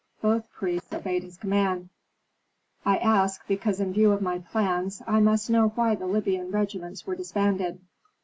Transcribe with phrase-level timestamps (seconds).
[0.19, 1.89] Both priests obeyed his command.
[2.83, 7.05] "I ask because in view of my plans I must know why the Libyan regiments
[7.05, 7.79] were disbanded."